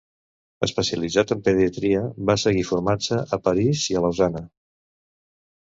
Especialitzat 0.67 1.33
en 1.35 1.43
pediatria, 1.47 2.01
va 2.31 2.37
seguir 2.45 2.65
formant-se 2.71 3.21
a 3.39 3.41
París 3.51 3.87
i 3.95 3.99
Lausana. 4.01 4.45